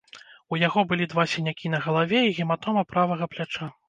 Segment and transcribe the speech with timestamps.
[0.55, 3.71] У яго былі два сінякі на галаве і гематома правага пляча.